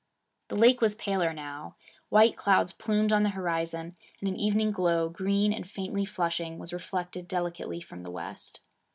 The 0.47 0.55
lake 0.55 0.81
was 0.81 0.95
paler 0.95 1.31
now. 1.31 1.75
White 2.09 2.35
clouds 2.35 2.73
plumed 2.73 3.13
on 3.13 3.21
the 3.21 3.29
horizon, 3.37 3.93
and 4.19 4.27
an 4.27 4.35
evening 4.35 4.71
glow, 4.71 5.09
green 5.09 5.53
and 5.53 5.69
faintly 5.69 6.05
flushing, 6.05 6.57
was 6.57 6.73
reflected 6.73 7.27
delicately 7.27 7.81
from 7.81 8.01
the 8.01 8.09
west. 8.09 8.61